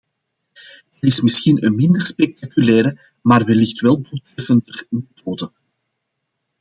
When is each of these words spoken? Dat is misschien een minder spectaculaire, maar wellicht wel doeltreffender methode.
Dat 0.99 1.11
is 1.11 1.21
misschien 1.21 1.65
een 1.65 1.75
minder 1.75 2.05
spectaculaire, 2.05 2.99
maar 3.21 3.45
wellicht 3.45 3.79
wel 3.79 4.01
doeltreffender 4.01 4.85
methode. 4.89 5.51